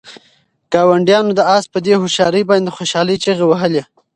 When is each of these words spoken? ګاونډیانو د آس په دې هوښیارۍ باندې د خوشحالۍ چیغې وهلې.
ګاونډیانو 0.73 1.31
د 1.35 1.41
آس 1.55 1.65
په 1.73 1.79
دې 1.85 1.93
هوښیارۍ 2.01 2.43
باندې 2.49 2.67
د 2.71 2.75
خوشحالۍ 2.77 3.15
چیغې 3.23 3.45
وهلې. 3.47 3.83